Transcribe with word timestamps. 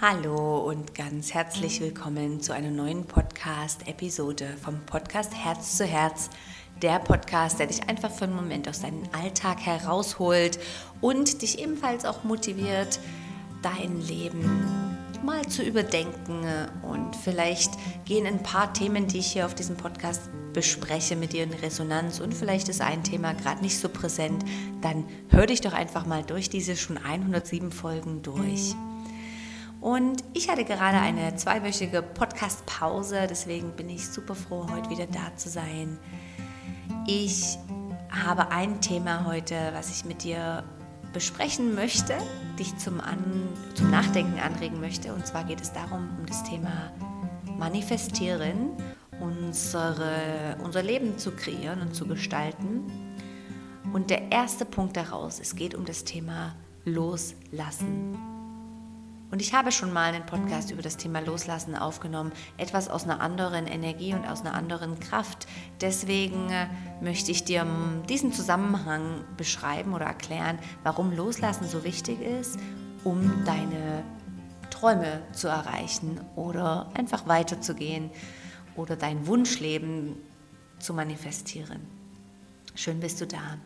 Hallo 0.00 0.58
und 0.58 0.94
ganz 0.94 1.34
herzlich 1.34 1.80
willkommen 1.80 2.40
zu 2.40 2.54
einer 2.54 2.70
neuen 2.70 3.04
Podcast-Episode 3.04 4.56
vom 4.62 4.78
Podcast 4.86 5.34
Herz 5.34 5.76
zu 5.76 5.84
Herz. 5.86 6.30
Der 6.80 7.00
Podcast, 7.00 7.58
der 7.58 7.66
dich 7.66 7.82
einfach 7.88 8.12
für 8.12 8.26
einen 8.26 8.36
Moment 8.36 8.68
aus 8.68 8.82
deinem 8.82 9.02
Alltag 9.10 9.58
herausholt 9.58 10.60
und 11.00 11.42
dich 11.42 11.58
ebenfalls 11.58 12.04
auch 12.04 12.22
motiviert, 12.22 13.00
dein 13.60 14.00
Leben 14.00 14.96
mal 15.24 15.44
zu 15.48 15.64
überdenken. 15.64 16.46
Und 16.88 17.16
vielleicht 17.16 17.72
gehen 18.04 18.28
ein 18.28 18.44
paar 18.44 18.72
Themen, 18.72 19.08
die 19.08 19.18
ich 19.18 19.32
hier 19.32 19.46
auf 19.46 19.56
diesem 19.56 19.76
Podcast 19.76 20.30
bespreche, 20.52 21.16
mit 21.16 21.32
dir 21.32 21.42
in 21.42 21.52
Resonanz 21.52 22.20
und 22.20 22.34
vielleicht 22.34 22.68
ist 22.68 22.82
ein 22.82 23.02
Thema 23.02 23.32
gerade 23.32 23.62
nicht 23.62 23.80
so 23.80 23.88
präsent. 23.88 24.44
Dann 24.80 25.06
hör 25.28 25.46
dich 25.46 25.60
doch 25.60 25.72
einfach 25.72 26.06
mal 26.06 26.22
durch 26.22 26.48
diese 26.48 26.76
schon 26.76 26.98
107 26.98 27.72
Folgen 27.72 28.22
durch. 28.22 28.76
Und 29.80 30.24
ich 30.34 30.48
hatte 30.48 30.64
gerade 30.64 30.98
eine 30.98 31.36
zweiwöchige 31.36 32.02
Podcast-Pause, 32.02 33.26
deswegen 33.28 33.72
bin 33.72 33.88
ich 33.88 34.08
super 34.08 34.34
froh, 34.34 34.66
heute 34.70 34.90
wieder 34.90 35.06
da 35.06 35.36
zu 35.36 35.48
sein. 35.48 35.98
Ich 37.06 37.58
habe 38.10 38.50
ein 38.50 38.80
Thema 38.80 39.24
heute, 39.24 39.70
was 39.74 39.90
ich 39.90 40.04
mit 40.04 40.24
dir 40.24 40.64
besprechen 41.12 41.74
möchte, 41.74 42.14
dich 42.58 42.76
zum, 42.78 43.00
An 43.00 43.48
zum 43.74 43.90
Nachdenken 43.90 44.38
anregen 44.40 44.80
möchte. 44.80 45.14
Und 45.14 45.26
zwar 45.26 45.44
geht 45.44 45.60
es 45.60 45.72
darum, 45.72 46.08
um 46.18 46.26
das 46.26 46.42
Thema 46.44 46.92
Manifestieren, 47.56 48.70
unsere, 49.20 50.56
unser 50.62 50.82
Leben 50.82 51.18
zu 51.18 51.32
kreieren 51.32 51.80
und 51.80 51.94
zu 51.94 52.06
gestalten. 52.06 52.84
Und 53.92 54.10
der 54.10 54.30
erste 54.30 54.64
Punkt 54.64 54.96
daraus, 54.96 55.40
es 55.40 55.56
geht 55.56 55.74
um 55.74 55.84
das 55.84 56.04
Thema 56.04 56.54
Loslassen. 56.84 58.37
Und 59.30 59.42
ich 59.42 59.52
habe 59.52 59.72
schon 59.72 59.92
mal 59.92 60.14
einen 60.14 60.24
Podcast 60.24 60.70
über 60.70 60.80
das 60.80 60.96
Thema 60.96 61.20
Loslassen 61.20 61.76
aufgenommen, 61.76 62.32
etwas 62.56 62.88
aus 62.88 63.04
einer 63.04 63.20
anderen 63.20 63.66
Energie 63.66 64.14
und 64.14 64.26
aus 64.26 64.40
einer 64.40 64.54
anderen 64.54 65.00
Kraft. 65.00 65.46
Deswegen 65.82 66.48
äh, 66.50 66.66
möchte 67.02 67.30
ich 67.30 67.44
dir 67.44 67.66
diesen 68.08 68.32
Zusammenhang 68.32 69.24
beschreiben 69.36 69.92
oder 69.92 70.06
erklären, 70.06 70.58
warum 70.82 71.14
Loslassen 71.14 71.68
so 71.68 71.84
wichtig 71.84 72.22
ist, 72.22 72.58
um 73.04 73.44
deine 73.44 74.02
Träume 74.70 75.20
zu 75.32 75.48
erreichen 75.48 76.20
oder 76.34 76.90
einfach 76.94 77.26
weiterzugehen 77.26 78.10
oder 78.76 78.96
dein 78.96 79.26
Wunschleben 79.26 80.16
zu 80.78 80.94
manifestieren. 80.94 81.80
Schön 82.74 83.00
bist 83.00 83.20
du 83.20 83.26
da. 83.26 83.58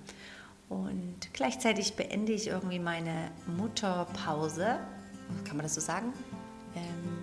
Und 0.68 1.32
gleichzeitig 1.34 1.94
beende 1.94 2.32
ich 2.32 2.48
irgendwie 2.48 2.78
meine 2.78 3.30
Mutterpause 3.46 4.78
kann 5.44 5.56
man 5.56 5.64
das 5.64 5.74
so 5.74 5.80
sagen? 5.80 6.12
Ähm, 6.74 7.22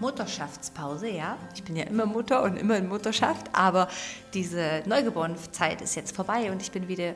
Mutterschaftspause, 0.00 1.08
ja. 1.08 1.38
Ich 1.54 1.62
bin 1.62 1.76
ja 1.76 1.84
immer 1.84 2.06
Mutter 2.06 2.42
und 2.42 2.56
immer 2.56 2.76
in 2.76 2.88
Mutterschaft, 2.88 3.48
aber 3.52 3.88
diese 4.32 4.82
Neugeborenenzeit 4.86 5.80
ist 5.80 5.94
jetzt 5.94 6.14
vorbei 6.14 6.50
und 6.50 6.60
ich 6.60 6.72
bin 6.72 6.88
wieder 6.88 7.14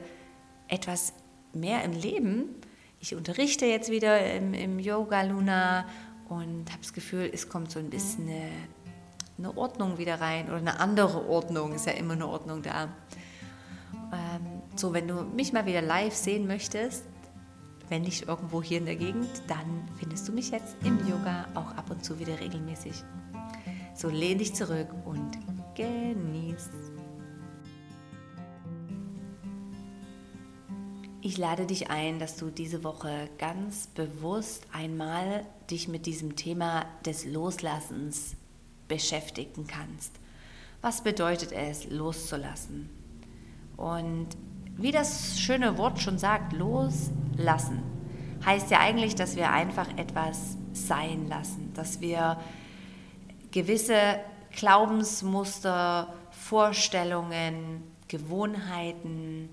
etwas 0.69 1.13
mehr 1.53 1.85
im 1.85 1.93
Leben. 1.93 2.55
Ich 3.01 3.15
unterrichte 3.15 3.67
jetzt 3.67 3.91
wieder 3.91 4.35
im, 4.35 4.55
im 4.55 4.79
Yoga 4.79 5.23
Luna 5.23 5.87
und 6.29 6.71
habe 6.71 6.83
das 6.83 6.93
Gefühl, 6.93 7.31
es 7.33 7.49
kommt 7.49 7.71
so 7.71 7.79
ein 7.79 7.91
bisschen 7.91 8.29
eine, 8.29 8.51
eine, 9.39 9.57
Ordnung 9.57 9.99
wieder 9.99 10.21
rein 10.21 10.47
oder 10.47 10.57
eine 10.57 10.81
andere 10.81 11.29
Ordnung, 11.29 11.75
ist 11.75 11.87
ja 11.87 11.93
immer 11.93 12.15
eine 12.15 12.27
Ordnung 12.27 12.63
da. 12.63 12.89
Ähm, 14.13 14.63
so, 14.77 14.93
wenn 14.93 15.09
du 15.09 15.23
mich 15.23 15.53
mal 15.53 15.67
wieder 15.67 15.83
live 15.83 16.15
sehen 16.15 16.47
möchtest, 16.47 17.05
wenn 17.89 18.03
nicht 18.03 18.29
irgendwo 18.29 18.63
hier 18.63 18.79
in 18.79 18.87
der 18.87 18.97
Gegend, 18.97 19.29
dann 19.47 19.89
findest 19.99 20.29
du 20.29 20.33
mich 20.33 20.51
jetzt 20.51 20.77
im 20.85 20.99
Yoga 21.09 21.47
auch 21.55 21.77
ab 21.77 21.91
und 21.91 22.05
zu 22.05 22.19
wieder 22.19 22.39
regelmäßig. 22.39 23.03
So 23.95 24.09
lehn 24.09 24.39
dich 24.39 24.55
zurück 24.55 24.89
und 25.05 25.39
genieß. 25.75 26.71
Ich 31.21 31.37
lade 31.37 31.67
dich 31.67 31.91
ein, 31.91 32.19
dass 32.19 32.37
du 32.37 32.51
diese 32.51 32.85
Woche 32.85 33.29
ganz 33.39 33.89
bewusst 33.89 34.67
einmal 34.73 35.45
dich 35.71 35.89
mit 35.89 36.07
diesem 36.07 36.37
Thema 36.37 36.87
des 37.05 37.27
Loslassens 37.27 38.37
beschäftigen 38.87 39.67
kannst. 39.67 40.13
Was 40.81 41.03
bedeutet 41.03 41.53
es, 41.53 41.91
loszulassen? 41.91 42.89
Und 43.77 44.29
wie 44.79 44.93
das 44.93 45.39
schöne 45.41 45.77
Wort 45.77 46.01
schon 46.01 46.19
sagt, 46.19 46.53
loslassen, 46.53 47.83
heißt 48.47 48.71
ja 48.71 48.79
eigentlich, 48.79 49.17
dass 49.17 49.37
wir 49.37 49.51
einfach 49.51 49.89
etwas 49.99 50.57
sein 50.73 51.29
lassen, 51.29 51.73
dass 51.75 52.01
wir 52.01 52.41
gewisse 53.51 54.21
Glaubensmuster, 54.53 56.15
Vorstellungen, 56.31 57.83
Gewohnheiten, 58.07 59.49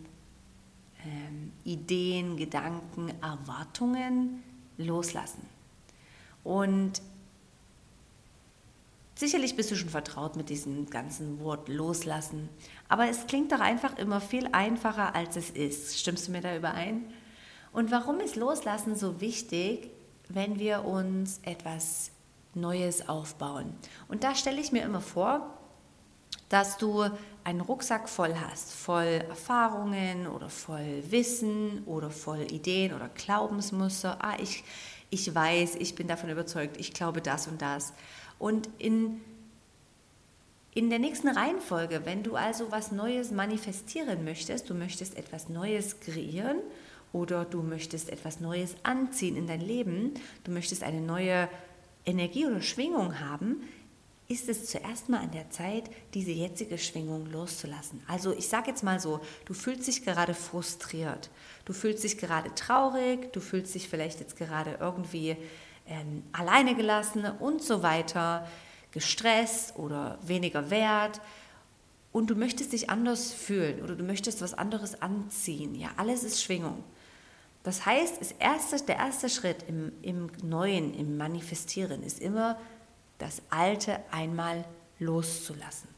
ähm, 1.04 1.52
Ideen, 1.64 2.38
Gedanken, 2.38 3.12
Erwartungen 3.22 4.44
loslassen. 4.78 5.42
Und 6.44 7.02
Sicherlich 9.18 9.56
bist 9.56 9.72
du 9.72 9.78
schon 9.78 9.88
vertraut 9.88 10.36
mit 10.36 10.50
diesem 10.50 10.90
ganzen 10.90 11.40
Wort 11.40 11.70
loslassen, 11.70 12.50
aber 12.88 13.10
es 13.10 13.28
klingt 13.28 13.52
doch 13.52 13.60
einfach 13.60 13.98
immer 13.98 14.22
viel 14.22 14.48
einfacher, 14.52 15.16
als 15.16 15.36
es 15.36 15.50
ist. 15.50 16.00
Stimmst 16.00 16.28
du 16.28 16.32
mir 16.32 16.42
da 16.42 16.56
überein? 16.56 17.06
Und 17.72 17.92
warum 17.92 18.20
ist 18.20 18.36
Loslassen 18.36 18.96
so 18.96 19.20
wichtig, 19.22 19.90
wenn 20.30 20.60
wir 20.60 20.86
uns 20.86 21.40
etwas 21.44 22.12
Neues 22.54 23.10
aufbauen? 23.10 23.74
Und 24.08 24.24
da 24.24 24.36
stelle 24.36 24.62
ich 24.62 24.72
mir 24.72 24.84
immer 24.84 25.02
vor, 25.02 25.56
dass 26.50 26.78
du 26.78 27.06
einen 27.44 27.62
Rucksack 27.62 28.08
voll 28.08 28.36
hast, 28.36 28.72
voll 28.72 29.24
Erfahrungen 29.28 30.28
oder 30.28 30.50
voll 30.50 31.04
Wissen 31.10 31.84
oder 31.86 32.12
voll 32.12 32.52
Ideen 32.52 32.94
oder 32.94 33.10
Glaubensmuster. 33.10 34.18
Ah, 34.22 34.36
ich, 34.40 34.64
ich 35.10 35.34
weiß, 35.34 35.76
ich 35.76 35.96
bin 35.96 36.08
davon 36.08 36.30
überzeugt, 36.30 36.78
ich 36.78 36.94
glaube 36.94 37.22
das 37.22 37.48
und 37.48 37.62
das. 37.62 37.94
Und 38.38 38.70
in, 38.78 39.22
in 40.76 40.90
der 40.90 41.00
nächsten 41.00 41.30
Reihenfolge, 41.30 42.02
wenn 42.04 42.22
du 42.22 42.36
also 42.36 42.70
was 42.70 42.92
Neues 42.92 43.32
manifestieren 43.32 44.26
möchtest, 44.26 44.70
du 44.70 44.76
möchtest 44.76 45.18
etwas 45.18 45.48
Neues 45.48 46.02
kreieren 46.02 46.58
oder 47.14 47.46
du 47.46 47.64
möchtest 47.64 48.10
etwas 48.10 48.42
Neues 48.42 48.76
anziehen 48.84 49.38
in 49.38 49.48
dein 49.48 49.62
Leben, 49.62 50.14
du 50.44 50.52
möchtest 50.52 50.84
eine 50.84 51.00
neue 51.00 51.48
Energie 52.06 52.46
oder 52.46 52.62
Schwingung 52.62 53.22
haben, 53.22 53.64
ist 54.28 54.50
es 54.50 54.66
zuerst 54.66 55.08
mal 55.08 55.20
an 55.20 55.32
der 55.32 55.50
Zeit, 55.50 55.90
diese 56.14 56.32
jetzige 56.32 56.78
Schwingung 56.78 57.28
loszulassen. 57.28 58.04
Also 58.08 58.34
ich 58.34 58.50
sage 58.50 58.72
jetzt 58.72 58.84
mal 58.84 59.00
so, 59.00 59.22
du 59.46 59.54
fühlst 59.54 59.88
dich 59.88 60.04
gerade 60.04 60.34
frustriert, 60.34 61.30
du 61.64 61.72
fühlst 61.72 62.04
dich 62.04 62.18
gerade 62.18 62.54
traurig, 62.54 63.32
du 63.32 63.40
fühlst 63.40 63.76
dich 63.76 63.88
vielleicht 63.88 64.20
jetzt 64.20 64.36
gerade 64.36 64.78
irgendwie 64.82 65.38
ähm, 65.88 66.24
alleine 66.34 66.76
gelassen 66.76 67.26
und 67.40 67.62
so 67.62 67.82
weiter, 67.82 68.46
gestresst 68.96 69.76
oder 69.78 70.18
weniger 70.24 70.72
wert 70.72 71.22
und 72.12 72.32
du 72.32 72.36
möchtest 72.36 72.74
dich 72.74 72.90
anders 72.90 73.32
fühlen 73.32 73.84
oder 73.84 73.96
du 73.96 74.04
möchtest 74.04 74.42
was 74.42 74.56
anderes 74.56 75.02
anziehen. 75.04 75.76
Ja, 75.76 75.90
alles 75.98 76.24
ist 76.24 76.42
Schwingung. 76.42 76.84
Das 77.62 77.86
heißt, 77.86 78.20
das 78.20 78.32
erste, 78.32 78.84
der 78.86 78.96
erste 78.96 79.30
Schritt 79.30 79.66
im, 79.68 79.92
im 80.02 80.32
Neuen, 80.42 80.94
im 80.94 81.18
Manifestieren 81.18 82.02
ist 82.02 82.20
immer, 82.20 82.58
das 83.20 83.42
Alte 83.50 84.00
einmal 84.12 84.66
loszulassen. 85.00 85.90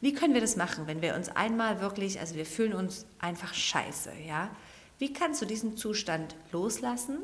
Wie 0.00 0.12
können 0.12 0.34
wir 0.34 0.40
das 0.40 0.56
machen, 0.56 0.86
wenn 0.86 1.00
wir 1.02 1.14
uns 1.14 1.30
einmal 1.30 1.80
wirklich, 1.80 2.20
also 2.20 2.34
wir 2.34 2.46
fühlen 2.46 2.74
uns 2.74 3.06
einfach 3.18 3.54
scheiße, 3.54 4.12
ja? 4.26 4.50
Wie 4.98 5.12
kannst 5.12 5.40
du 5.40 5.46
diesen 5.46 5.76
Zustand 5.76 6.34
loslassen 6.52 7.18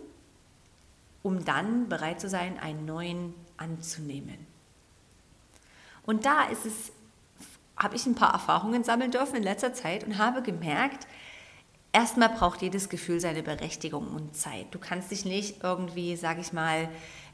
um 1.25 1.43
dann 1.43 1.89
bereit 1.89 2.21
zu 2.21 2.29
sein, 2.29 2.59
einen 2.59 2.85
neuen 2.85 3.35
anzunehmen. 3.57 4.47
Und 6.07 6.25
da 6.27 6.45
ist 6.45 6.67
es, 6.67 6.93
habe 7.77 7.97
ich 7.97 8.07
ein 8.07 8.15
paar 8.15 8.33
Erfahrungen 8.33 8.85
sammeln 8.85 9.11
dürfen 9.11 9.37
in 9.37 9.43
letzter 9.43 9.73
Zeit 9.73 10.05
und 10.05 10.19
habe 10.19 10.43
gemerkt, 10.43 11.07
erstmal 11.93 12.29
braucht 12.29 12.61
jedes 12.61 12.89
Gefühl 12.89 13.21
seine 13.21 13.43
Berechtigung 13.43 14.09
und 14.09 14.37
Zeit. 14.37 14.67
Du 14.73 14.79
kannst 14.79 15.11
dich 15.11 15.25
nicht 15.25 15.63
irgendwie, 15.63 16.17
sage 16.17 16.41
ich 16.41 16.53
mal, 16.53 16.89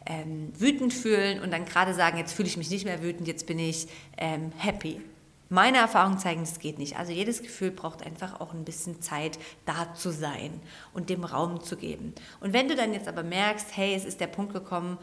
ähm, 0.06 0.52
wütend 0.58 0.94
fühlen 0.94 1.40
und 1.40 1.50
dann 1.52 1.64
gerade 1.64 1.94
sagen, 1.94 2.18
jetzt 2.18 2.32
fühle 2.32 2.48
ich 2.48 2.56
mich 2.56 2.70
nicht 2.70 2.84
mehr 2.84 3.02
wütend, 3.02 3.26
jetzt 3.26 3.46
bin 3.46 3.58
ich 3.58 3.88
ähm, 4.16 4.52
happy. 4.56 5.00
Meine 5.48 5.78
Erfahrungen 5.78 6.18
zeigen, 6.18 6.42
das 6.42 6.60
geht 6.60 6.78
nicht. 6.78 6.96
Also 6.96 7.10
jedes 7.10 7.42
Gefühl 7.42 7.72
braucht 7.72 8.06
einfach 8.06 8.40
auch 8.40 8.54
ein 8.54 8.64
bisschen 8.64 9.02
Zeit, 9.02 9.36
da 9.66 9.92
zu 9.94 10.12
sein 10.12 10.60
und 10.94 11.10
dem 11.10 11.24
Raum 11.24 11.60
zu 11.60 11.76
geben. 11.76 12.14
Und 12.38 12.52
wenn 12.52 12.68
du 12.68 12.76
dann 12.76 12.92
jetzt 12.92 13.08
aber 13.08 13.24
merkst, 13.24 13.76
hey, 13.76 13.94
es 13.94 14.04
ist 14.04 14.20
der 14.20 14.28
Punkt 14.28 14.52
gekommen, 14.52 14.96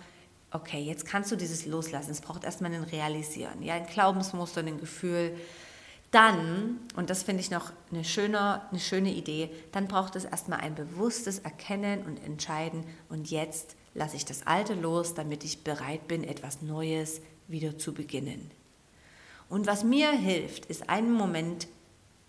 okay, 0.52 0.82
jetzt 0.82 1.06
kannst 1.06 1.32
du 1.32 1.36
dieses 1.36 1.66
loslassen. 1.66 2.12
Es 2.12 2.22
braucht 2.22 2.44
erstmal 2.44 2.74
ein 2.74 2.84
Realisieren, 2.84 3.62
ja, 3.62 3.76
ein 3.76 3.88
Glaubensmuster, 3.88 4.62
ein 4.62 4.80
Gefühl. 4.80 5.36
dann, 6.12 6.80
und 6.96 7.10
das 7.10 7.24
finde 7.24 7.42
ich 7.42 7.52
noch 7.52 7.74
eine 7.92 8.06
schöne, 8.06 8.62
eine 8.70 8.80
schöne 8.80 9.12
Idee, 9.12 9.50
dann 9.74 9.88
braucht 9.88 10.16
es 10.16 10.24
erstmal 10.24 10.62
ein 10.62 10.74
bewusstes 10.74 11.40
Erkennen 11.40 12.04
und 12.04 12.24
Entscheiden 12.24 12.86
und 13.10 13.30
jetzt 13.30 13.76
lasse 13.94 14.16
ich 14.16 14.24
das 14.24 14.48
Alte 14.48 14.74
los, 14.74 15.16
damit 15.16 15.44
ich 15.44 15.64
bereit 15.64 16.08
bin, 16.08 16.24
etwas 16.24 16.62
Neues 16.62 17.22
wieder 17.48 17.78
zu 17.78 17.94
beginnen. 17.94 18.52
Und 19.50 19.68
was 19.68 19.84
mir 19.84 20.12
hilft, 20.12 20.68
ist 20.68 20.90
einen 20.90 21.12
Moment 21.12 21.68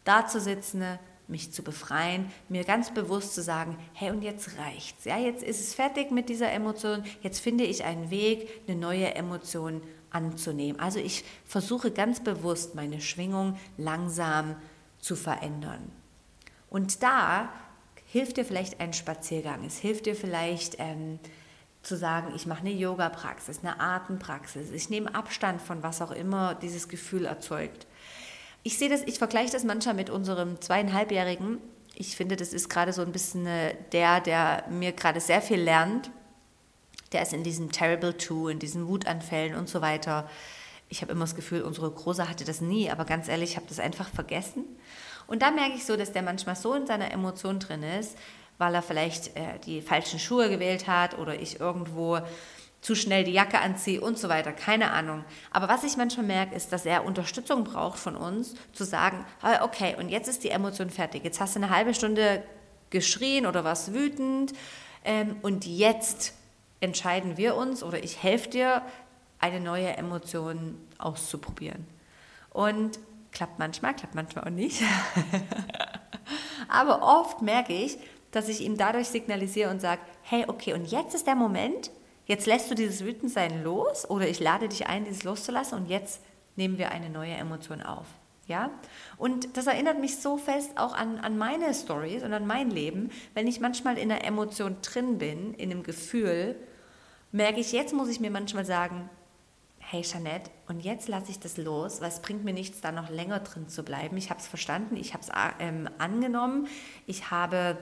da 0.05 0.27
zu 0.27 0.41
sitzen, 0.41 0.99
mich 1.29 1.53
zu 1.53 1.63
befreien, 1.63 2.31
mir 2.49 2.65
ganz 2.65 2.93
bewusst 2.93 3.35
zu 3.35 3.43
sagen, 3.43 3.77
hey, 3.93 4.11
und 4.11 4.23
jetzt 4.23 4.59
reicht's. 4.59 5.05
Ja, 5.05 5.19
jetzt 5.19 5.43
ist 5.43 5.61
es 5.61 5.75
fertig 5.75 6.11
mit 6.11 6.29
dieser 6.29 6.51
Emotion, 6.51 7.05
jetzt 7.23 7.41
finde 7.41 7.65
ich 7.65 7.85
einen 7.85 8.11
Weg, 8.11 8.49
eine 8.67 8.77
neue 8.77 9.15
Emotion 9.15 9.83
anzunehmen. 10.11 10.81
Also 10.81 10.99
ich 10.99 11.25
versuche 11.45 11.91
ganz 11.91 12.21
bewusst 12.21 12.75
meine 12.75 13.01
Schwingung 13.01 13.59
langsam 13.77 14.57
zu 14.99 15.17
verändern. 15.17 15.93
Und 16.71 17.03
da 17.03 17.51
hilft 18.07 18.39
dir 18.39 18.45
vielleicht 18.45 18.81
ein 18.81 18.93
Spaziergang, 18.95 19.65
es 19.65 19.79
hilft 19.79 20.07
dir 20.07 20.17
vielleicht 20.17 20.77
ähm, 20.79 21.19
zu 21.83 21.97
sagen, 21.97 22.33
ich 22.35 22.47
mache 22.47 22.61
eine 22.61 22.73
Yoga-Praxis, 22.73 23.61
eine 23.63 23.81
Atempraxis, 23.81 24.71
ich 24.71 24.91
nehme 24.91 25.15
Abstand 25.15 25.61
von 25.61 25.83
was 25.83 26.01
auch 26.01 26.11
immer 26.11 26.55
dieses 26.55 26.89
Gefühl 26.89 27.27
erzeugt. 27.27 27.87
Ich 28.63 28.79
sehe 28.79 28.89
das, 28.89 29.03
ich 29.03 29.19
vergleiche 29.19 29.53
das 29.53 29.65
manchmal 29.65 29.95
mit 29.95 30.11
unserem 30.11 30.61
zweieinhalbjährigen. 30.61 31.59
Ich 31.95 32.17
finde, 32.17 32.37
das 32.37 32.53
ist 32.53 32.69
gerade 32.69 32.93
so 32.93 33.03
ein 33.03 33.13
bisschen 33.13 33.47
äh, 33.47 33.75
der, 33.93 34.21
der 34.21 34.65
mir 34.71 34.93
gerade 34.93 35.21
sehr 35.21 35.43
viel 35.43 35.61
lernt. 35.61 36.11
Der 37.13 37.23
ist 37.23 37.33
in 37.33 37.43
diesem 37.43 37.73
Terrible 37.73 38.17
Two, 38.17 38.49
in 38.49 38.59
diesen 38.59 38.87
Wutanfällen 38.87 39.57
und 39.57 39.69
so 39.69 39.81
weiter. 39.81 40.29
Ich 40.91 41.03
habe 41.03 41.13
immer 41.13 41.25
das 41.25 41.35
Gefühl, 41.35 41.63
unsere 41.63 41.91
Große 41.91 42.29
hatte 42.29 42.45
das 42.45 42.61
nie, 42.61 42.91
aber 42.91 43.05
ganz 43.05 43.29
ehrlich, 43.29 43.51
ich 43.51 43.57
habe 43.57 43.67
das 43.69 43.81
einfach 43.81 44.09
vergessen. 44.09 44.65
Und 45.27 45.43
da 45.43 45.51
merke 45.51 45.75
ich 45.75 45.85
so, 45.85 45.97
dass 45.97 46.13
der 46.13 46.23
manchmal 46.23 46.57
so 46.57 46.75
in 46.75 46.87
seiner 46.87 47.11
Emotion 47.13 47.59
drin 47.59 47.83
ist, 47.83 48.17
weil 48.57 48.75
er 48.75 48.83
vielleicht 48.83 49.37
äh, 49.37 49.59
die 49.65 49.83
falschen 49.83 50.19
Schuhe 50.19 50.49
gewählt 50.49 50.87
hat 50.87 51.19
oder 51.19 51.41
ich 51.41 51.61
irgendwo 51.61 52.19
zu 52.81 52.95
schnell 52.95 53.25
die 53.25 53.33
Jacke 53.33 53.61
anziehe 53.61 54.01
und 54.01 54.19
so 54.19 54.29
weiter, 54.29 54.53
keine 54.53 54.93
Ahnung. 54.93 55.25
Aber 55.51 55.69
was 55.69 55.85
ich 55.85 55.97
manchmal 55.97 56.27
merke, 56.27 56.55
ist, 56.55 56.73
dass 56.73 56.87
er 56.87 57.05
Unterstützung 57.05 57.65
braucht 57.65 57.99
von 57.99 58.17
uns, 58.17 58.55
zu 58.73 58.85
sagen, 58.85 59.25
okay, 59.63 59.97
und 59.99 60.09
jetzt 60.09 60.29
ist 60.29 60.45
die 60.45 60.51
Emotion 60.51 60.91
fertig. 60.91 61.25
Jetzt 61.25 61.41
hast 61.41 61.57
du 61.57 61.61
eine 61.61 61.71
halbe 61.71 61.93
Stunde 61.93 62.43
geschrien 62.91 63.47
oder 63.47 63.65
warst 63.65 63.93
wütend 63.93 64.53
ähm, 65.05 65.37
und 65.43 65.67
jetzt 65.67 66.33
entscheiden 66.81 67.37
wir 67.37 67.57
uns 67.57 67.83
oder 67.83 68.03
ich 68.03 68.23
helfe 68.23 68.51
dir, 68.51 68.83
eine 69.41 69.61
neue 69.61 69.97
Emotion 69.97 70.77
auszuprobieren. 70.99 71.87
Und 72.51 72.99
klappt 73.33 73.59
manchmal, 73.59 73.95
klappt 73.95 74.15
manchmal 74.15 74.45
auch 74.45 74.51
nicht. 74.51 74.83
Aber 76.69 77.03
oft 77.03 77.41
merke 77.41 77.73
ich, 77.73 77.99
dass 78.31 78.49
ich 78.49 78.61
ihm 78.61 78.77
dadurch 78.77 79.09
signalisiere 79.09 79.71
und 79.71 79.81
sage, 79.81 80.01
hey, 80.23 80.45
okay, 80.49 80.75
und 80.75 80.91
jetzt 80.91 81.15
ist 81.15 81.27
der 81.27 81.35
Moment, 81.35 81.91
Jetzt 82.29 82.47
lässt 82.47 82.71
du 82.71 82.75
dieses 82.75 83.05
Wütendsein 83.05 83.65
los 83.65 84.09
oder 84.09 84.29
ich 84.29 84.39
lade 84.39 84.69
dich 84.69 84.87
ein, 84.87 85.07
dieses 85.07 85.25
loszulassen 85.25 85.79
und 85.79 85.87
jetzt 85.87 86.21
nehmen 86.57 86.77
wir 86.77 86.91
eine 86.93 87.09
neue 87.09 87.33
Emotion 87.33 87.83
auf. 87.83 88.07
Ja? 88.47 88.71
Und 89.17 89.57
das 89.57 89.67
erinnert 89.67 89.99
mich 89.99 90.19
so 90.19 90.37
fest 90.37 90.73
auch 90.77 90.95
an, 90.95 91.19
an 91.19 91.39
meine 91.39 91.73
Stories 91.73 92.23
und 92.23 92.35
an 92.35 92.47
mein 92.47 92.71
Leben. 92.71 93.11
Wenn 93.33 93.47
ich 93.47 93.61
manchmal 93.61 93.97
in 93.97 94.13
einer 94.13 94.25
Emotion 94.25 94.77
drin 94.83 95.17
bin, 95.17 95.55
in 95.55 95.71
einem 95.71 95.83
Gefühl, 95.83 96.55
merke 97.33 97.61
ich, 97.61 97.73
jetzt 97.73 97.95
muss 97.95 98.11
ich 98.11 98.21
mir 98.21 98.31
manchmal 98.31 98.67
sagen, 98.67 99.09
hey 99.79 100.03
Jeanette, 100.03 100.51
und 100.67 100.81
jetzt 100.81 101.09
lasse 101.09 101.31
ich 101.31 101.41
das 101.41 101.57
los, 101.57 102.03
weil 102.03 102.09
es 102.09 102.21
bringt 102.21 102.45
mir 102.45 102.53
nichts, 102.53 102.83
da 102.83 102.93
noch 102.93 103.09
länger 103.09 103.41
drin 103.41 103.69
zu 103.69 103.83
bleiben. 103.83 104.19
Ich 104.19 104.29
habe 104.29 104.39
es 104.39 104.47
verstanden, 104.47 104.97
ich 104.97 105.15
habe 105.15 105.23
es 105.23 105.31
ähm, 105.61 105.89
angenommen, 105.97 106.69
ich 107.07 107.31
habe 107.31 107.79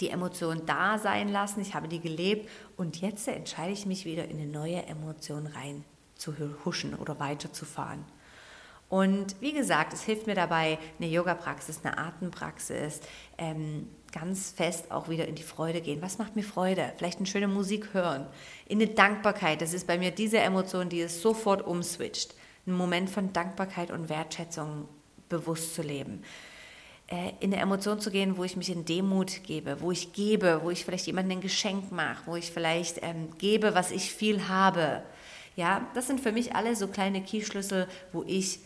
die 0.00 0.10
Emotion 0.10 0.62
da 0.66 0.98
sein 0.98 1.28
lassen, 1.28 1.60
ich 1.60 1.74
habe 1.74 1.88
die 1.88 2.00
gelebt 2.00 2.48
und 2.76 3.00
jetzt 3.00 3.26
entscheide 3.28 3.72
ich 3.72 3.86
mich 3.86 4.04
wieder 4.04 4.26
in 4.26 4.38
eine 4.38 4.46
neue 4.46 4.86
Emotion 4.86 5.46
rein 5.46 5.84
zu 6.14 6.34
huschen 6.64 6.94
oder 6.94 7.18
weiterzufahren. 7.18 8.04
Und 8.88 9.36
wie 9.40 9.52
gesagt, 9.52 9.92
es 9.92 10.02
hilft 10.02 10.26
mir 10.26 10.34
dabei, 10.34 10.78
eine 10.98 11.08
Yoga-Praxis, 11.08 11.80
eine 11.82 11.98
Atempraxis, 11.98 13.00
ähm, 13.36 13.88
ganz 14.12 14.50
fest 14.50 14.90
auch 14.90 15.10
wieder 15.10 15.28
in 15.28 15.34
die 15.34 15.42
Freude 15.42 15.82
gehen. 15.82 16.00
Was 16.00 16.16
macht 16.16 16.36
mir 16.36 16.42
Freude? 16.42 16.92
Vielleicht 16.96 17.18
eine 17.18 17.26
schöne 17.26 17.48
Musik 17.48 17.92
hören. 17.92 18.26
In 18.66 18.80
eine 18.80 18.90
Dankbarkeit, 18.90 19.60
das 19.60 19.74
ist 19.74 19.86
bei 19.86 19.98
mir 19.98 20.10
diese 20.10 20.38
Emotion, 20.38 20.88
die 20.88 21.02
es 21.02 21.20
sofort 21.20 21.66
umswitcht. 21.66 22.34
Einen 22.66 22.76
Moment 22.76 23.10
von 23.10 23.32
Dankbarkeit 23.34 23.90
und 23.90 24.08
Wertschätzung 24.08 24.88
bewusst 25.28 25.74
zu 25.74 25.82
leben. 25.82 26.22
Äh, 27.08 27.32
in 27.40 27.54
eine 27.54 27.62
Emotion 27.62 28.00
zu 28.00 28.10
gehen, 28.10 28.36
wo 28.36 28.44
ich 28.44 28.56
mich 28.56 28.68
in 28.68 28.84
Demut 28.84 29.42
gebe, 29.42 29.80
wo 29.80 29.90
ich 29.90 30.12
gebe, 30.12 30.60
wo 30.62 30.70
ich 30.70 30.84
vielleicht 30.84 31.06
jemandem 31.06 31.38
ein 31.38 31.40
Geschenk 31.40 31.90
mache, 31.90 32.22
wo 32.26 32.36
ich 32.36 32.50
vielleicht 32.50 33.02
ähm, 33.02 33.30
gebe, 33.38 33.74
was 33.74 33.90
ich 33.90 34.12
viel 34.12 34.46
habe. 34.48 35.02
Ja, 35.56 35.88
das 35.94 36.06
sind 36.06 36.20
für 36.20 36.32
mich 36.32 36.54
alle 36.54 36.76
so 36.76 36.86
kleine 36.86 37.22
Keyschlüssel, 37.22 37.88
wo 38.12 38.24
ich 38.26 38.60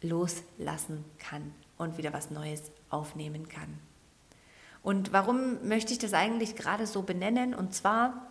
loslassen 0.00 1.04
kann 1.18 1.52
und 1.76 1.98
wieder 1.98 2.14
was 2.14 2.30
Neues 2.30 2.62
aufnehmen 2.88 3.46
kann. 3.46 3.78
Und 4.82 5.12
warum 5.12 5.68
möchte 5.68 5.92
ich 5.92 5.98
das 5.98 6.14
eigentlich 6.14 6.56
gerade 6.56 6.86
so 6.86 7.02
benennen? 7.02 7.54
Und 7.54 7.74
zwar 7.74 8.26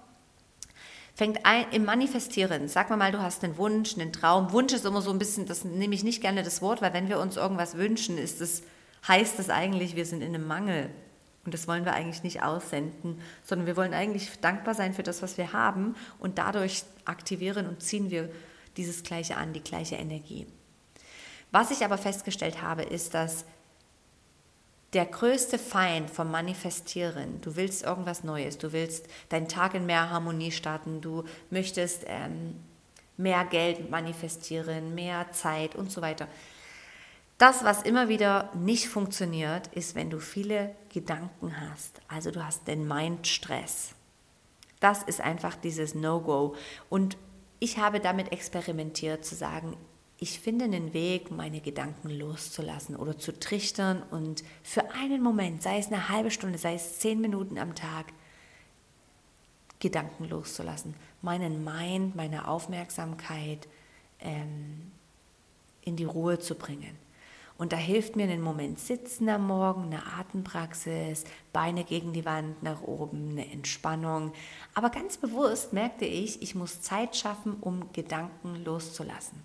fängt 1.14 1.46
ein, 1.46 1.66
im 1.72 1.86
Manifestieren. 1.86 2.68
Sag 2.68 2.90
mal, 2.90 2.98
mal, 2.98 3.12
du 3.12 3.22
hast 3.22 3.44
einen 3.44 3.58
Wunsch, 3.58 3.96
einen 3.96 4.12
Traum. 4.12 4.52
Wunsch 4.54 4.74
ist 4.74 4.86
immer 4.86 5.04
so 5.04 5.12
ein 5.12 5.20
bisschen, 5.20 5.46
das 5.46 5.66
nehme 5.66 5.94
ich 5.94 6.04
nicht 6.04 6.22
gerne 6.22 6.42
das 6.42 6.64
Wort, 6.64 6.82
weil 6.82 6.94
wenn 6.94 7.10
wir 7.10 7.20
uns 7.20 7.38
irgendwas 7.38 7.78
wünschen, 7.78 8.18
ist 8.18 8.42
es 8.42 8.64
heißt 9.08 9.40
das 9.40 9.50
eigentlich, 9.50 9.96
wir 9.96 10.06
sind 10.06 10.22
in 10.22 10.36
einem 10.36 10.48
Mangel. 10.48 10.90
Und 11.46 11.54
das 11.54 11.68
wollen 11.68 11.86
wir 11.86 11.94
eigentlich 11.94 12.24
nicht 12.24 12.42
aussenden, 12.42 13.22
sondern 13.44 13.68
wir 13.68 13.78
wollen 13.78 13.94
eigentlich 13.94 14.32
dankbar 14.42 14.74
sein 14.74 14.94
für 14.94 15.04
das, 15.04 15.22
was 15.22 15.38
wir 15.38 15.54
haben 15.54 15.96
und 16.18 16.40
dadurch 16.40 16.84
aktivieren 17.06 17.68
und 17.68 17.84
ziehen 17.84 18.10
wir 18.10 18.30
dieses 18.78 19.04
Gleiche 19.04 19.38
an, 19.38 19.54
die 19.54 19.64
gleiche 19.64 19.96
Energie. 19.96 20.48
Was 21.52 21.72
ich 21.72 21.86
aber 21.86 21.98
festgestellt 21.98 22.62
habe, 22.62 22.82
ist, 22.82 23.14
dass 23.14 23.46
der 24.94 25.06
größte 25.06 25.60
Feind 25.60 26.10
vom 26.10 26.32
Manifestieren, 26.32 27.42
du 27.42 27.56
willst 27.56 27.84
irgendwas 27.84 28.24
Neues, 28.24 28.58
du 28.58 28.72
willst 28.72 29.08
deinen 29.30 29.48
Tag 29.48 29.74
in 29.76 29.86
mehr 29.86 30.10
Harmonie 30.10 30.52
starten, 30.52 31.02
du 31.02 31.26
möchtest 31.50 32.06
ähm, 32.08 32.56
mehr 33.18 33.46
Geld 33.46 33.90
manifestieren, 33.90 34.96
mehr 34.96 35.32
Zeit 35.32 35.76
und 35.76 35.92
so 35.92 36.02
weiter. 36.02 36.28
Das, 37.38 37.64
was 37.66 37.84
immer 37.84 38.08
wieder 38.08 38.50
nicht 38.54 38.88
funktioniert, 38.88 39.68
ist, 39.68 39.96
wenn 39.96 40.10
du 40.10 40.20
viele 40.20 40.74
Gedanken 40.94 41.60
hast. 41.60 42.00
Also 42.08 42.32
du 42.32 42.44
hast 42.44 42.68
den 42.68 42.88
Mindstress. 42.88 43.94
Das 44.80 45.04
ist 45.04 45.20
einfach 45.20 45.56
dieses 45.56 45.96
No-Go. 45.96 46.56
Und 46.90 47.18
ich 47.60 47.78
habe 47.78 48.00
damit 48.00 48.32
experimentiert 48.32 49.26
zu 49.26 49.36
sagen, 49.36 49.76
ich 50.18 50.40
finde 50.40 50.66
einen 50.66 50.94
Weg, 50.94 51.30
meine 51.30 51.60
Gedanken 51.60 52.10
loszulassen 52.10 52.96
oder 52.96 53.18
zu 53.18 53.38
trichtern 53.38 54.02
und 54.12 54.44
für 54.64 54.92
einen 54.92 55.22
Moment, 55.22 55.62
sei 55.62 55.78
es 55.78 55.88
eine 55.88 56.08
halbe 56.08 56.32
Stunde, 56.32 56.58
sei 56.58 56.76
es 56.76 57.00
zehn 57.00 57.20
Minuten 57.20 57.58
am 57.58 57.76
Tag, 57.76 58.14
Gedanken 59.80 60.30
loszulassen, 60.30 60.96
meinen 61.22 61.66
Mind, 61.66 62.16
meine 62.16 62.48
Aufmerksamkeit 62.48 63.68
ähm, 64.22 64.92
in 65.82 65.98
die 65.98 66.06
Ruhe 66.06 66.40
zu 66.40 66.56
bringen. 66.56 67.05
Und 67.58 67.72
da 67.72 67.78
hilft 67.78 68.18
mir 68.18 68.24
einen 68.24 68.42
Moment 68.42 68.80
Sitzen 68.80 69.30
am 69.30 69.48
Morgen, 69.48 69.86
eine 69.86 70.06
Atempraxis, 70.20 71.24
Beine 71.54 71.86
gegen 71.86 72.12
die 72.12 72.26
Wand 72.26 72.62
nach 72.64 72.82
oben, 72.82 73.30
eine 73.32 73.50
Entspannung. 73.50 74.34
Aber 74.74 74.90
ganz 74.90 75.18
bewusst 75.18 75.72
merkte 75.72 76.06
ich, 76.06 76.42
ich 76.42 76.54
muss 76.54 76.82
Zeit 76.82 77.16
schaffen, 77.16 77.56
um 77.62 77.94
Gedanken 77.94 78.64
loszulassen. 78.66 79.42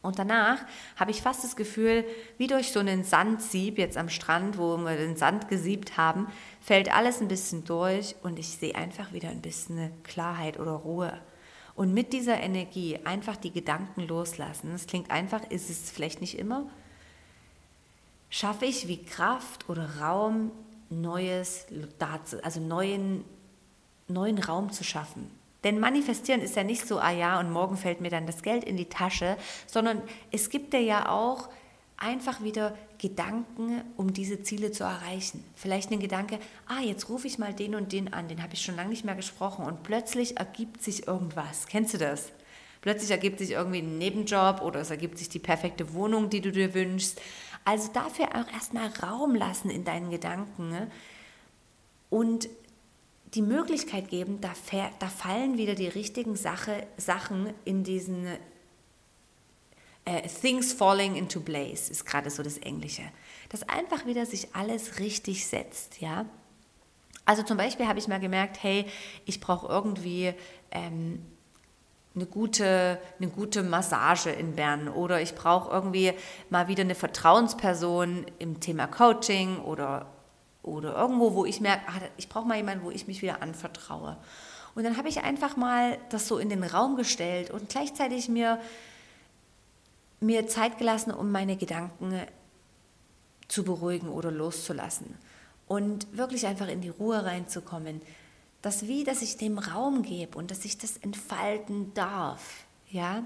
Und 0.00 0.18
danach 0.18 0.58
habe 0.96 1.10
ich 1.10 1.20
fast 1.20 1.44
das 1.44 1.56
Gefühl, 1.56 2.04
wie 2.38 2.46
durch 2.46 2.72
so 2.72 2.80
einen 2.80 3.04
Sandsieb 3.04 3.78
jetzt 3.78 3.98
am 3.98 4.08
Strand, 4.08 4.56
wo 4.56 4.76
wir 4.78 4.96
den 4.96 5.16
Sand 5.16 5.48
gesiebt 5.48 5.96
haben, 5.96 6.28
fällt 6.60 6.94
alles 6.94 7.20
ein 7.20 7.28
bisschen 7.28 7.64
durch 7.64 8.14
und 8.22 8.38
ich 8.38 8.48
sehe 8.48 8.74
einfach 8.74 9.12
wieder 9.12 9.28
ein 9.28 9.42
bisschen 9.42 9.90
Klarheit 10.04 10.58
oder 10.58 10.70
Ruhe. 10.72 11.12
Und 11.74 11.92
mit 11.92 12.12
dieser 12.12 12.40
Energie 12.40 12.98
einfach 13.04 13.36
die 13.36 13.52
Gedanken 13.52 14.02
loslassen. 14.02 14.70
Das 14.72 14.86
klingt 14.86 15.10
einfach, 15.10 15.48
ist 15.50 15.68
es 15.68 15.90
vielleicht 15.90 16.20
nicht 16.20 16.38
immer, 16.38 16.70
schaffe 18.30 18.66
ich 18.66 18.88
wie 18.88 19.02
Kraft 19.02 19.68
oder 19.68 19.98
Raum, 20.00 20.50
Neues, 20.90 21.66
also 22.42 22.60
neuen, 22.60 23.24
neuen 24.08 24.38
Raum 24.38 24.72
zu 24.72 24.84
schaffen. 24.84 25.30
Denn 25.64 25.80
manifestieren 25.80 26.40
ist 26.40 26.56
ja 26.56 26.64
nicht 26.64 26.86
so, 26.86 26.98
ah 26.98 27.10
ja, 27.10 27.40
und 27.40 27.50
morgen 27.50 27.76
fällt 27.76 28.00
mir 28.00 28.10
dann 28.10 28.26
das 28.26 28.42
Geld 28.42 28.64
in 28.64 28.76
die 28.76 28.88
Tasche, 28.88 29.36
sondern 29.66 30.00
es 30.30 30.50
gibt 30.50 30.72
ja 30.72 31.10
auch 31.10 31.48
einfach 31.98 32.42
wieder 32.42 32.76
Gedanken, 32.98 33.82
um 33.96 34.12
diese 34.12 34.42
Ziele 34.42 34.70
zu 34.70 34.84
erreichen. 34.84 35.44
Vielleicht 35.56 35.90
ein 35.90 36.00
Gedanke, 36.00 36.38
ah, 36.66 36.80
jetzt 36.80 37.08
rufe 37.08 37.26
ich 37.26 37.38
mal 37.38 37.52
den 37.52 37.74
und 37.74 37.92
den 37.92 38.12
an, 38.12 38.28
den 38.28 38.42
habe 38.42 38.54
ich 38.54 38.62
schon 38.62 38.76
lange 38.76 38.90
nicht 38.90 39.04
mehr 39.04 39.16
gesprochen 39.16 39.64
und 39.64 39.82
plötzlich 39.82 40.38
ergibt 40.38 40.82
sich 40.82 41.06
irgendwas. 41.08 41.66
Kennst 41.66 41.94
du 41.94 41.98
das? 41.98 42.32
Plötzlich 42.80 43.10
ergibt 43.10 43.40
sich 43.40 43.50
irgendwie 43.50 43.80
ein 43.80 43.98
Nebenjob 43.98 44.62
oder 44.62 44.80
es 44.80 44.90
ergibt 44.90 45.18
sich 45.18 45.28
die 45.28 45.40
perfekte 45.40 45.92
Wohnung, 45.92 46.30
die 46.30 46.40
du 46.40 46.52
dir 46.52 46.74
wünschst. 46.74 47.20
Also 47.68 47.92
dafür 47.92 48.28
auch 48.28 48.50
erstmal 48.50 48.88
Raum 49.02 49.34
lassen 49.34 49.68
in 49.68 49.84
deinen 49.84 50.08
Gedanken 50.08 50.70
ne? 50.70 50.90
und 52.08 52.48
die 53.34 53.42
Möglichkeit 53.42 54.08
geben, 54.08 54.40
da, 54.40 54.52
da, 54.98 55.08
fallen 55.08 55.58
wieder 55.58 55.74
die 55.74 55.88
richtigen 55.88 56.34
Sache, 56.34 56.86
Sachen 56.96 57.52
in 57.66 57.84
diesen 57.84 58.26
äh, 60.06 60.26
Things 60.40 60.72
falling 60.72 61.16
into 61.16 61.40
place, 61.40 61.90
ist 61.90 62.06
gerade 62.06 62.30
so 62.30 62.42
das 62.42 62.56
Englische. 62.56 63.02
Dass 63.50 63.68
einfach 63.68 64.06
wieder 64.06 64.24
sich 64.24 64.54
alles 64.54 64.98
richtig 64.98 65.46
setzt, 65.46 66.00
ja. 66.00 66.24
Also 67.26 67.42
zum 67.42 67.58
Beispiel 67.58 67.86
habe 67.86 67.98
ich 67.98 68.08
mal 68.08 68.18
gemerkt, 68.18 68.62
hey, 68.62 68.86
ich 69.26 69.40
brauche 69.40 69.66
irgendwie 69.66 70.32
ähm, 70.70 71.20
eine 72.14 72.26
gute, 72.26 72.98
eine 73.18 73.30
gute 73.30 73.62
Massage 73.62 74.30
in 74.30 74.56
Bern 74.56 74.88
oder 74.88 75.20
ich 75.20 75.34
brauche 75.34 75.70
irgendwie 75.70 76.12
mal 76.50 76.68
wieder 76.68 76.82
eine 76.82 76.94
Vertrauensperson 76.94 78.26
im 78.38 78.60
Thema 78.60 78.86
Coaching 78.86 79.58
oder, 79.60 80.06
oder 80.62 80.96
irgendwo, 80.96 81.34
wo 81.34 81.44
ich 81.44 81.60
merke, 81.60 81.82
ah, 81.86 82.00
ich 82.16 82.28
brauche 82.28 82.46
mal 82.46 82.56
jemanden, 82.56 82.84
wo 82.84 82.90
ich 82.90 83.06
mich 83.06 83.22
wieder 83.22 83.42
anvertraue. 83.42 84.16
Und 84.74 84.84
dann 84.84 84.96
habe 84.96 85.08
ich 85.08 85.22
einfach 85.22 85.56
mal 85.56 85.98
das 86.10 86.28
so 86.28 86.38
in 86.38 86.48
den 86.48 86.62
Raum 86.62 86.96
gestellt 86.96 87.50
und 87.50 87.68
gleichzeitig 87.68 88.28
mir, 88.28 88.60
mir 90.20 90.46
Zeit 90.46 90.78
gelassen, 90.78 91.12
um 91.12 91.30
meine 91.30 91.56
Gedanken 91.56 92.20
zu 93.48 93.64
beruhigen 93.64 94.08
oder 94.08 94.30
loszulassen 94.30 95.16
und 95.66 96.16
wirklich 96.16 96.46
einfach 96.46 96.68
in 96.68 96.80
die 96.80 96.88
Ruhe 96.88 97.24
reinzukommen. 97.24 98.00
Das 98.62 98.86
wie, 98.86 99.04
dass 99.04 99.22
ich 99.22 99.36
dem 99.36 99.58
Raum 99.58 100.02
gebe 100.02 100.36
und 100.36 100.50
dass 100.50 100.64
ich 100.64 100.78
das 100.78 100.96
entfalten 100.96 101.94
darf, 101.94 102.64
ja. 102.90 103.24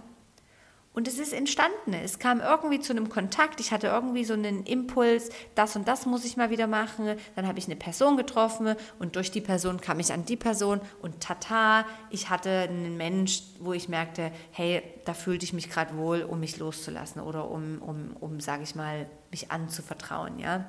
Und 0.95 1.09
es 1.09 1.19
ist 1.19 1.33
entstanden. 1.33 1.95
Es 1.95 2.19
kam 2.19 2.41
irgendwie 2.41 2.79
zu 2.79 2.93
einem 2.93 3.09
Kontakt. 3.09 3.61
Ich 3.61 3.73
hatte 3.73 3.87
irgendwie 3.87 4.25
so 4.25 4.35
einen 4.35 4.65
Impuls, 4.65 5.31
das 5.55 5.75
und 5.75 5.89
das 5.89 6.05
muss 6.05 6.25
ich 6.25 6.37
mal 6.37 6.51
wieder 6.51 6.67
machen. 6.67 7.17
Dann 7.35 7.47
habe 7.47 7.59
ich 7.59 7.65
eine 7.65 7.77
Person 7.77 8.19
getroffen 8.19 8.75
und 8.99 9.17
durch 9.17 9.31
die 9.31 9.41
Person 9.41 9.81
kam 9.81 10.01
ich 10.01 10.13
an 10.13 10.27
die 10.27 10.37
Person 10.37 10.83
und 11.01 11.21
tata, 11.21 11.87
ich 12.11 12.29
hatte 12.29 12.51
einen 12.51 12.99
Mensch, 12.99 13.43
wo 13.61 13.73
ich 13.73 13.89
merkte, 13.89 14.33
hey, 14.51 14.83
da 15.07 15.15
fühlte 15.15 15.45
ich 15.45 15.55
mich 15.55 15.71
gerade 15.71 15.97
wohl, 15.97 16.23
um 16.23 16.41
mich 16.41 16.59
loszulassen 16.59 17.23
oder 17.23 17.51
um, 17.51 17.81
um, 17.81 18.15
um 18.21 18.41
sage 18.41 18.63
ich 18.63 18.75
mal, 18.75 19.07
mich 19.31 19.51
anzuvertrauen, 19.51 20.39
ja. 20.39 20.67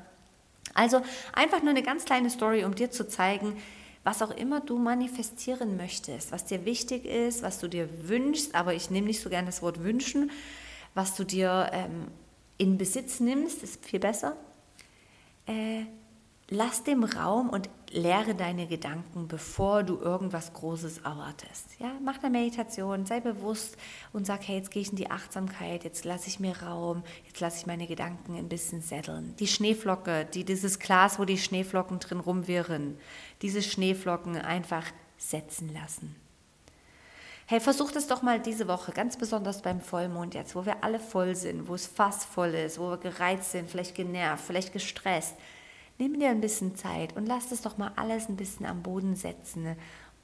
Also 0.73 1.01
einfach 1.33 1.61
nur 1.61 1.71
eine 1.71 1.83
ganz 1.83 2.05
kleine 2.05 2.29
Story, 2.29 2.63
um 2.63 2.73
dir 2.73 2.89
zu 2.89 3.07
zeigen, 3.07 3.57
was 4.03 4.21
auch 4.21 4.31
immer 4.31 4.59
du 4.59 4.77
manifestieren 4.77 5.77
möchtest, 5.77 6.31
was 6.31 6.45
dir 6.45 6.65
wichtig 6.65 7.05
ist, 7.05 7.41
was 7.41 7.59
du 7.59 7.67
dir 7.67 7.87
wünschst, 8.07 8.53
aber 8.53 8.73
ich 8.73 8.89
nehme 8.89 9.07
nicht 9.07 9.21
so 9.21 9.29
gerne 9.29 9.45
das 9.45 9.61
Wort 9.61 9.83
wünschen, 9.83 10.31
was 10.93 11.15
du 11.15 11.23
dir 11.23 11.69
ähm, 11.71 12.07
in 12.57 12.77
Besitz 12.77 13.19
nimmst, 13.19 13.63
ist 13.63 13.85
viel 13.85 13.99
besser. 13.99 14.35
Äh, 15.47 15.85
lass 16.53 16.83
dem 16.83 17.03
Raum 17.03 17.49
und 17.49 17.69
lehre 17.91 18.35
deine 18.35 18.67
Gedanken, 18.67 19.27
bevor 19.27 19.83
du 19.83 19.97
irgendwas 19.97 20.53
Großes 20.53 20.99
erwartest. 20.99 21.67
Ja, 21.79 21.91
mach 22.03 22.23
eine 22.23 22.37
Meditation, 22.37 23.05
sei 23.05 23.19
bewusst 23.19 23.75
und 24.13 24.25
sag, 24.25 24.47
hey, 24.47 24.57
jetzt 24.57 24.71
gehe 24.71 24.81
ich 24.81 24.91
in 24.91 24.95
die 24.95 25.11
Achtsamkeit, 25.11 25.83
jetzt 25.83 26.05
lasse 26.05 26.27
ich 26.27 26.39
mir 26.39 26.61
Raum, 26.61 27.03
jetzt 27.25 27.39
lasse 27.39 27.57
ich 27.57 27.65
meine 27.65 27.87
Gedanken 27.87 28.35
ein 28.35 28.49
bisschen 28.49 28.81
setteln. 28.81 29.35
Die 29.39 29.47
Schneeflocke, 29.47 30.25
die, 30.25 30.45
dieses 30.45 30.79
Glas, 30.79 31.19
wo 31.19 31.25
die 31.25 31.37
Schneeflocken 31.37 31.99
drin 31.99 32.19
rumwirren, 32.19 32.97
diese 33.41 33.61
Schneeflocken 33.61 34.37
einfach 34.37 34.85
setzen 35.17 35.73
lassen. 35.73 36.15
Hey, 37.45 37.59
versuch 37.59 37.91
das 37.91 38.07
doch 38.07 38.21
mal 38.21 38.39
diese 38.39 38.67
Woche, 38.67 38.93
ganz 38.93 39.17
besonders 39.17 39.61
beim 39.61 39.81
Vollmond 39.81 40.33
jetzt, 40.33 40.55
wo 40.55 40.65
wir 40.65 40.83
alle 40.83 40.99
voll 40.99 41.35
sind, 41.35 41.67
wo 41.67 41.75
es 41.75 41.85
fast 41.85 42.25
voll 42.25 42.53
ist, 42.53 42.79
wo 42.79 42.89
wir 42.89 42.97
gereizt 42.97 43.51
sind, 43.51 43.69
vielleicht 43.69 43.95
genervt, 43.95 44.45
vielleicht 44.45 44.71
gestresst 44.71 45.35
nimm 45.97 46.19
dir 46.19 46.29
ein 46.29 46.41
bisschen 46.41 46.75
Zeit 46.75 47.15
und 47.15 47.25
lass 47.25 47.49
das 47.49 47.61
doch 47.61 47.77
mal 47.77 47.91
alles 47.95 48.29
ein 48.29 48.35
bisschen 48.35 48.65
am 48.65 48.81
Boden 48.83 49.15
setzen, 49.15 49.75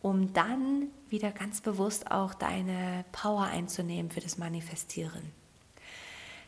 um 0.02 0.34
dann 0.34 0.88
wieder 1.10 1.32
ganz 1.32 1.62
bewusst 1.62 2.12
auch 2.12 2.34
deine 2.34 3.06
Power 3.12 3.44
einzunehmen 3.44 4.12
für 4.12 4.22
das 4.22 4.38
Manifestieren. 4.38 5.32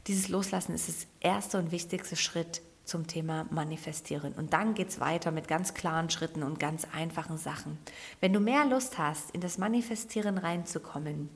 Dieses 0.07 0.29
Loslassen 0.29 0.73
ist 0.73 0.87
das 0.87 1.07
erste 1.19 1.57
und 1.57 1.71
wichtigste 1.71 2.15
Schritt 2.15 2.61
zum 2.85 3.07
Thema 3.07 3.45
Manifestieren. 3.51 4.33
Und 4.33 4.53
dann 4.53 4.73
geht 4.73 4.89
es 4.89 4.99
weiter 4.99 5.31
mit 5.31 5.47
ganz 5.47 5.73
klaren 5.73 6.09
Schritten 6.09 6.43
und 6.43 6.59
ganz 6.59 6.87
einfachen 6.91 7.37
Sachen. 7.37 7.77
Wenn 8.19 8.33
du 8.33 8.39
mehr 8.39 8.65
Lust 8.65 8.97
hast, 8.97 9.31
in 9.31 9.41
das 9.41 9.57
Manifestieren 9.57 10.37
reinzukommen, 10.37 11.29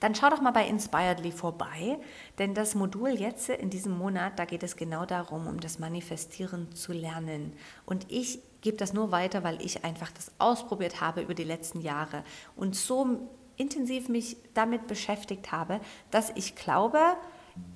dann 0.00 0.14
schau 0.14 0.30
doch 0.30 0.40
mal 0.40 0.50
bei 0.50 0.66
Inspiredly 0.66 1.32
vorbei, 1.32 1.98
denn 2.38 2.54
das 2.54 2.74
Modul 2.74 3.10
jetzt 3.10 3.48
in 3.48 3.70
diesem 3.70 3.96
Monat, 3.96 4.38
da 4.38 4.44
geht 4.44 4.62
es 4.62 4.76
genau 4.76 5.06
darum, 5.06 5.46
um 5.46 5.60
das 5.60 5.78
Manifestieren 5.78 6.74
zu 6.74 6.92
lernen. 6.92 7.52
Und 7.84 8.06
ich 8.10 8.40
gebe 8.60 8.76
das 8.76 8.92
nur 8.92 9.12
weiter, 9.12 9.44
weil 9.44 9.60
ich 9.62 9.84
einfach 9.84 10.10
das 10.10 10.32
ausprobiert 10.38 11.00
habe 11.00 11.22
über 11.22 11.34
die 11.34 11.44
letzten 11.44 11.80
Jahre 11.80 12.24
und 12.56 12.74
so 12.74 13.28
intensiv 13.56 14.08
mich 14.08 14.36
damit 14.54 14.86
beschäftigt 14.86 15.52
habe, 15.52 15.80
dass 16.10 16.32
ich 16.34 16.56
glaube, 16.56 16.98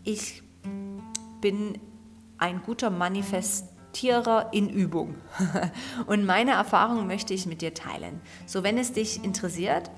ich 0.04 0.42
bin 1.40 1.78
ein 2.38 2.62
guter 2.62 2.90
Manifestierer 2.90 4.52
in 4.52 4.68
Übung. 4.68 5.14
Und 6.06 6.24
meine 6.24 6.52
Erfahrung 6.52 7.06
möchte 7.06 7.34
ich 7.34 7.46
mit 7.46 7.62
dir 7.62 7.74
teilen. 7.74 8.20
So, 8.46 8.62
wenn 8.62 8.78
es 8.78 8.92
dich 8.92 9.24
interessiert, 9.24 9.90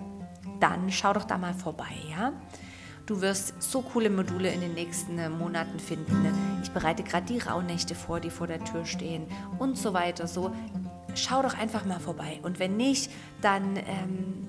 dann 0.63 0.91
schau 0.91 1.13
doch 1.13 1.25
da 1.25 1.39
mal 1.39 1.55
vorbei, 1.55 1.95
ja? 2.11 2.33
Du 3.05 3.21
wirst 3.21 3.61
so 3.61 3.83
coole 3.83 4.11
Module 4.11 4.53
in 4.53 4.61
den 4.61 4.75
nächsten 4.75 5.19
äh, 5.19 5.29
Monaten 5.29 5.81
finden. 5.81 6.23
Ne? 6.23 6.33
Ich 6.63 6.71
bereite 6.71 7.03
gerade 7.03 7.27
die 7.27 7.39
Rauhnächte 7.39 7.97
vor, 7.97 8.21
die 8.21 8.31
vor 8.31 8.47
der 8.47 8.63
Tür 8.63 8.87
stehen 8.87 9.27
und 9.59 9.77
so 9.77 9.93
weiter. 9.93 10.29
So, 10.29 10.55
schau 11.17 11.43
doch 11.43 11.59
einfach 11.59 11.85
mal 11.85 11.99
vorbei. 11.99 12.39
Und 12.43 12.61
wenn 12.61 12.77
nicht, 12.77 13.11
dann 13.41 13.77
ähm, 13.77 14.47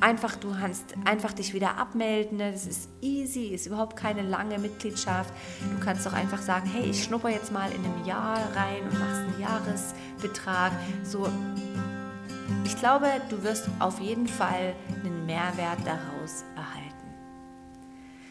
einfach, 0.00 0.34
du 0.34 0.52
kannst 0.52 0.94
einfach 1.04 1.32
dich 1.32 1.54
wieder 1.54 1.78
abmelden. 1.78 2.38
Ne? 2.38 2.50
Das 2.50 2.66
ist 2.66 2.88
easy, 3.00 3.46
ist 3.46 3.66
überhaupt 3.66 3.96
keine 3.96 4.22
lange 4.22 4.58
Mitgliedschaft. 4.58 5.32
Du 5.72 5.84
kannst 5.84 6.04
doch 6.04 6.12
einfach 6.12 6.42
sagen, 6.42 6.68
hey, 6.68 6.90
ich 6.90 7.04
schnupper 7.04 7.30
jetzt 7.30 7.52
mal 7.52 7.70
in 7.70 7.84
einem 7.84 8.04
Jahr 8.04 8.36
rein 8.56 8.82
und 8.82 8.98
machst 8.98 9.20
einen 9.20 9.40
Jahresbetrag. 9.40 10.72
So, 11.04 11.28
ich 12.64 12.76
glaube, 12.76 13.06
du 13.28 13.42
wirst 13.42 13.68
auf 13.78 14.00
jeden 14.00 14.26
Fall 14.26 14.74
einen 15.04 15.26
Mehrwert 15.26 15.78
daraus 15.84 16.44
erhalten. 16.56 16.92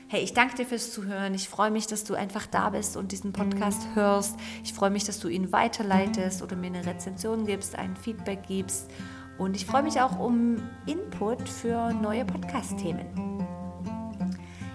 Hey, 0.08 0.24
ich 0.24 0.34
danke 0.34 0.56
dir 0.56 0.66
fürs 0.66 0.92
Zuhören. 0.92 1.34
Ich 1.34 1.48
freue 1.48 1.72
mich, 1.72 1.88
dass 1.88 2.04
du 2.04 2.16
einfach 2.16 2.46
da 2.46 2.70
bist 2.72 2.98
und 2.98 3.14
diesen 3.14 3.32
Podcast 3.32 3.82
hörst. 3.94 4.36
Ich 4.64 4.74
freue 4.74 4.90
mich, 4.90 5.06
dass 5.06 5.20
du 5.20 5.30
ihn 5.30 5.54
weiterleitest 5.54 6.42
oder 6.42 6.58
mir 6.58 6.68
eine 6.68 6.86
Rezension 6.86 7.46
gibst, 7.46 7.78
ein 7.78 7.96
Feedback 7.96 8.44
gibst. 8.48 8.92
Und 9.38 9.56
ich 9.56 9.66
freue 9.66 9.84
mich 9.84 10.02
auch 10.02 10.20
um 10.20 10.58
Input 10.86 11.48
für 11.48 11.94
neue 11.94 12.26
Podcast-Themen. 12.26 13.32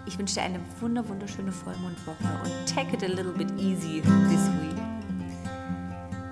Ich 0.07 0.19
wünsche 0.19 0.37
dir 0.37 0.43
eine 0.43 0.61
wunder 0.81 1.07
wunderschöne 1.07 1.52
Vollmondwoche 1.52 2.25
und 2.43 2.75
take 2.75 2.97
it 2.97 3.02
a 3.02 3.07
little 3.07 3.33
bit 3.33 3.50
easy 3.59 4.00
this 4.00 4.49
week. 4.61 4.76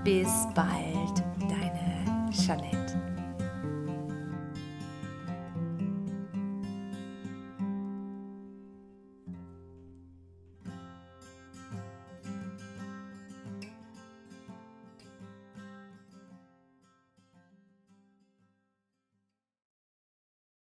Bis 0.05 0.31
bald, 0.55 1.23
deine 1.41 1.64
Jeanette. 2.35 3.14